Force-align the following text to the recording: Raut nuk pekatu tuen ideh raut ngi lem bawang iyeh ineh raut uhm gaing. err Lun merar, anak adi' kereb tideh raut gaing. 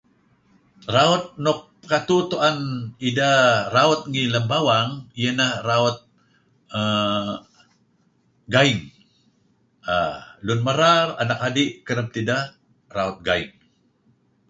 Raut 0.93 1.25
nuk 1.45 1.59
pekatu 1.81 2.17
tuen 2.31 2.57
ideh 3.09 3.41
raut 3.75 3.99
ngi 4.11 4.23
lem 4.33 4.45
bawang 4.51 4.89
iyeh 5.19 5.31
ineh 5.35 5.53
raut 5.67 5.97
uhm 6.79 7.29
gaing. 8.53 8.79
err 9.95 10.17
Lun 10.45 10.59
merar, 10.65 11.07
anak 11.21 11.39
adi' 11.47 11.69
kereb 11.85 12.07
tideh 12.13 12.43
raut 12.95 13.17
gaing. 13.27 13.49